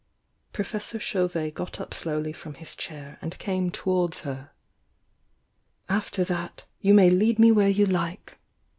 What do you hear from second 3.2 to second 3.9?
and came to